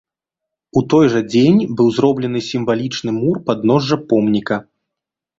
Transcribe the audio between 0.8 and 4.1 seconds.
той жа дзень быў зроблены сімвалічны мур падножжа